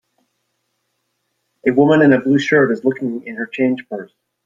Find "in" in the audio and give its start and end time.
2.01-2.11, 3.27-3.35